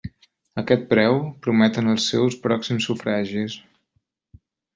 A 0.55 0.61
aquest 0.61 0.87
preu, 0.93 1.17
prometen 1.47 1.91
els 1.93 2.07
seus 2.13 2.39
pròxims 2.47 2.89
sufragis. 2.91 3.59